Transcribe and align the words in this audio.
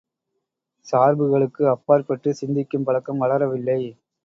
சார்புகளுக்கு 0.87 1.69
அப்பாற்பட்டுச் 1.69 2.39
சிந்திக்கும் 2.41 2.83
பழக்கம் 2.83 3.17
வளரவில்லை. 3.17 3.81